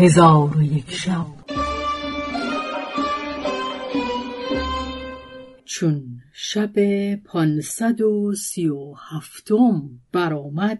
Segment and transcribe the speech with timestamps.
[0.00, 1.26] هزار و یک شب.
[5.64, 10.78] چون شب پانصد و سی و هفتم برآمد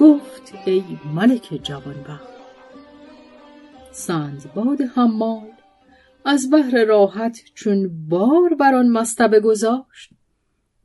[0.00, 2.34] گفت ای ملک جوانبخت
[3.92, 5.50] سندباد حمال
[6.24, 10.10] از بهر راحت چون بار بر آن مصطبه گذاشت.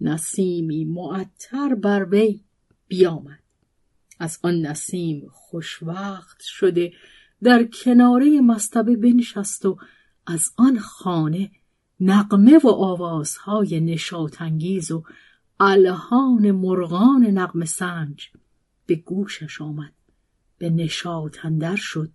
[0.02, 2.42] نسیمی معطر بر وی
[2.88, 3.40] بیامد.
[4.20, 6.94] از آن نسیم خوشوقت شده
[7.44, 9.78] در کناره مصطبه بنشست و
[10.28, 11.52] از آن خانه
[12.00, 15.04] نقمه و آوازهای نشاطانگیز و
[15.60, 18.30] الهان مرغان نقم سنج
[18.86, 19.94] به گوشش آمد
[20.58, 21.38] به نشاط
[21.76, 22.12] شد.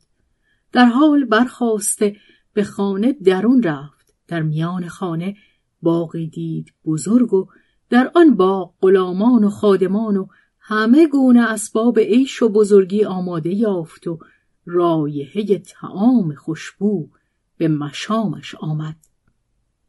[0.72, 2.16] در حال برخواسته
[2.52, 4.14] به خانه درون رفت.
[4.28, 5.36] در میان خانه
[5.82, 7.48] باقی دید بزرگ و
[7.94, 10.26] در آن باغ غلامان و خادمان و
[10.58, 14.18] همه گونه اسباب عیش و بزرگی آماده یافت و
[14.66, 17.08] رایحه تعام خوشبو
[17.56, 18.96] به مشامش آمد.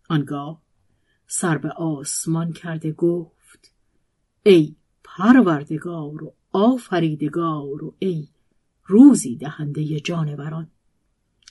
[0.09, 0.61] آنگاه
[1.27, 3.73] سر به آسمان کرده گفت
[4.43, 8.27] ای پروردگار و آفریدگار و ای
[8.85, 10.67] روزی دهنده جانوران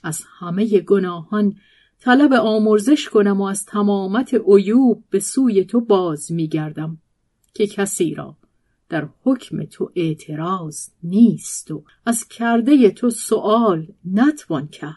[0.02, 1.56] از همه گناهان
[2.04, 6.98] طلب آمرزش کنم و از تمامت عیوب به سوی تو باز میگردم
[7.54, 8.36] که کسی را
[8.88, 14.94] در حکم تو اعتراض نیست و از کرده تو سؤال نتوان کرد.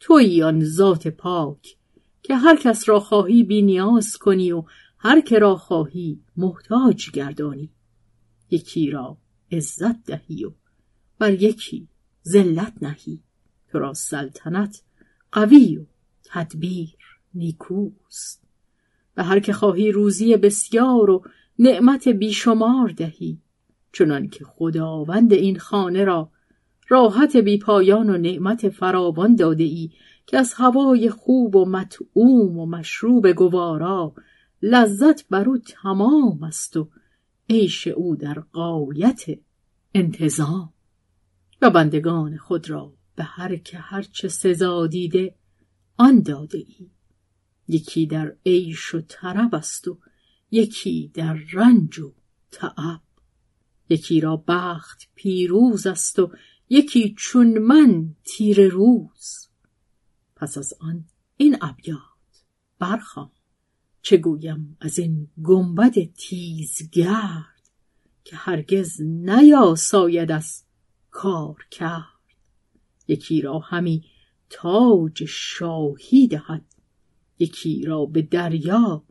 [0.00, 1.76] تویی آن ذات پاک
[2.22, 4.64] که هر کس را خواهی بینیاز کنی و
[4.98, 7.70] هر که را خواهی محتاج گردانی.
[8.50, 9.16] یکی را
[9.52, 10.52] عزت دهی و
[11.18, 11.88] بر یکی
[12.28, 13.22] ذلت نهی.
[13.68, 14.82] تو را سلطنت
[15.32, 15.84] قوی و
[16.28, 16.96] تدبیر
[17.34, 18.42] نیکوست.
[19.14, 21.24] به هر که خواهی روزی بسیار و
[21.58, 23.38] نعمت بیشمار دهی
[23.92, 26.30] چنان که خداوند این خانه را
[26.88, 29.90] راحت بیپایان و نعمت فراوان داده ای
[30.26, 34.14] که از هوای خوب و مطعوم و مشروب گوارا
[34.62, 36.88] لذت بر او تمام است و
[37.50, 39.24] عیش او در قایت
[39.94, 40.72] انتظام.
[41.62, 45.34] و بندگان خود را به هر که هرچه سزا دیده
[45.96, 46.90] آن داده ای
[47.68, 49.98] یکی در عیش و طرب است و
[50.50, 52.12] یکی در رنج و
[52.50, 53.00] تعب
[53.88, 56.32] یکی را بخت پیروز است و
[56.68, 59.48] یکی چون من تیر روز.
[60.36, 61.04] پس از آن
[61.36, 62.00] این ابیات
[62.78, 63.30] برخوام
[64.02, 67.70] چه گویم از این گنبد تیزگرد
[68.24, 70.64] که هرگز نیاساید از
[71.10, 72.02] کار کرد.
[73.08, 74.04] یکی را همی
[74.50, 76.64] تاج شاهی دهد.
[77.38, 79.04] یکی را به دریا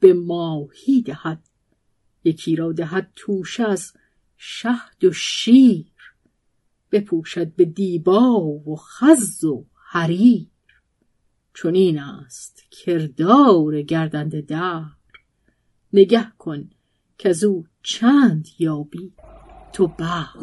[0.00, 1.48] به ماهی دهد.
[2.24, 3.92] یکی را دهد توش از
[4.36, 5.92] شهد و شیر.
[6.92, 10.46] بپوشد به دیبا و خز و حریر.
[11.54, 14.96] چنین است کردار گردنده دهر.
[15.92, 16.70] نگه کن
[17.24, 19.12] از او چند یابی
[19.72, 20.38] تو بخت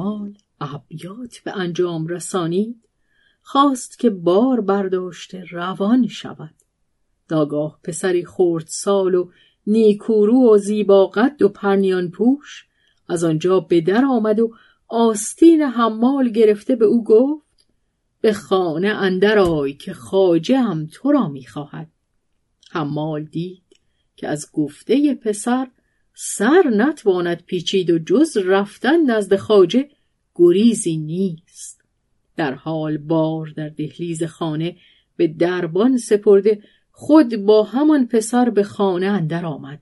[0.00, 2.88] حمال ابیات به انجام رسانید
[3.42, 6.54] خواست که بار برداشته روان شود.
[7.28, 9.30] داگاه پسری خورد سال و
[9.66, 12.66] نیکورو و زیبا قد و پرنیان پوش
[13.08, 14.54] از آنجا به در آمد و
[14.88, 17.66] آستین حمال گرفته به او گفت
[18.20, 21.90] به خانه اندر آی که خاجه هم تو را می‌خواهد.
[22.70, 23.62] حمال دید
[24.16, 25.68] که از گفته پسر
[26.14, 29.88] سر نتواند پیچید و جز رفتن نزد خاجه
[30.34, 31.84] گریزی نیست.
[32.36, 34.76] در حال بار در دهلیز خانه
[35.16, 39.80] به دربان سپرده خود با همان پسر به خانه اندر آمد.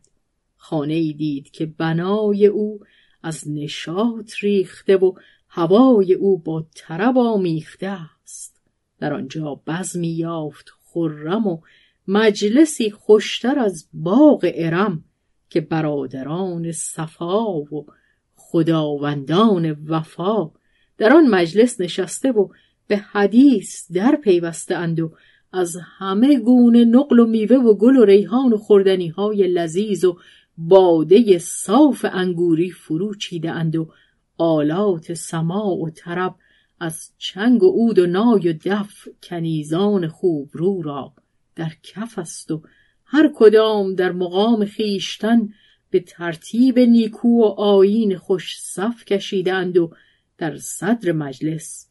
[0.56, 2.80] خانه ای دید که بنای او
[3.22, 5.12] از نشاط ریخته و
[5.48, 8.60] هوای او با طرب آمیخته است.
[8.98, 11.60] در آنجا بزمی یافت خرم و
[12.08, 15.04] مجلسی خوشتر از باغ ارم.
[15.50, 17.86] که برادران صفا و
[18.34, 20.50] خداوندان وفا
[20.98, 22.48] در آن مجلس نشسته و
[22.86, 25.12] به حدیث در پیوسته اند و
[25.52, 30.18] از همه گونه نقل و میوه و گل و ریحان و خوردنی های لذیذ و
[30.58, 33.90] باده صاف انگوری فرو چیده اند و
[34.38, 36.34] آلات سماع و طرب
[36.80, 41.12] از چنگ و عود و نای و دف کنیزان خوب رو را
[41.56, 42.62] در کف است و
[43.10, 45.48] هر کدام در مقام خیشتن
[45.90, 49.92] به ترتیب نیکو و آیین خوش صف کشیدند و
[50.38, 51.88] در صدر مجلس.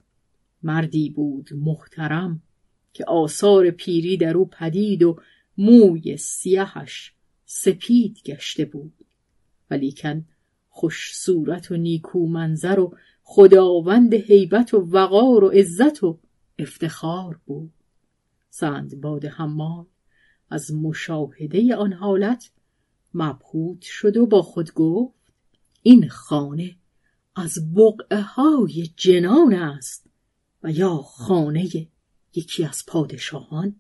[0.64, 2.42] مردی بود محترم
[2.94, 5.20] که آثار پیری در او پدید و
[5.58, 7.14] موی سیهش
[7.46, 8.94] سپید گشته بود.
[9.72, 10.26] ولیکن
[10.70, 16.20] خوش صورت و نیکو منظر و خداوند هیبت و وقار و عزت و
[16.60, 17.74] افتخار بود.
[18.50, 19.86] سندباد حمال
[20.50, 22.52] از مشاهده آن حالت
[23.14, 25.18] مبهوت شد و با خود گفت
[25.84, 26.76] این خانه
[27.36, 30.06] از بقعه های جنان است
[30.64, 31.88] و یا خانه
[32.36, 33.76] یکی از پادشاهان؟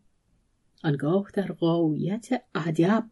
[0.83, 3.09] آنگاه در قایت ادب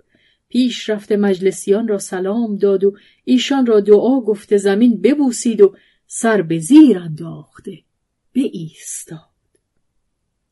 [0.50, 5.76] پیش رفته مجلسیان را سلام داد و ایشان را دعا گفته زمین ببوسید و
[6.08, 7.84] سر به زیر انداخته
[8.32, 9.20] به ایستاد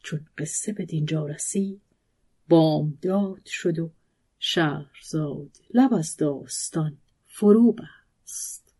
[0.04, 1.82] چون قصه به دینجا رسید
[2.50, 3.92] بامداد شد و
[4.40, 6.98] شهرزاد لب از داستان
[7.28, 8.76] فرو بست.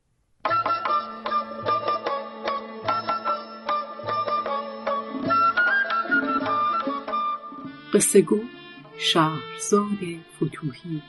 [7.94, 8.40] قصه گو
[8.98, 10.00] شهرزاد
[10.36, 11.02] فتوهی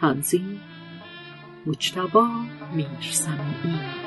[0.00, 0.60] تنظیم
[1.66, 2.28] مجتبا
[2.74, 4.05] میرسمی